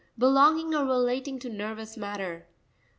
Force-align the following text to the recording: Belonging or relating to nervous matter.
Belonging 0.17 0.73
or 0.73 0.83
relating 0.83 1.37
to 1.41 1.47
nervous 1.47 1.95
matter. 1.95 2.47